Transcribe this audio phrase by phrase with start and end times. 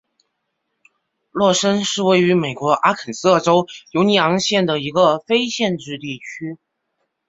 [1.29, 6.57] 洛森是位于美国阿肯色州犹尼昂县的一个非建制地区。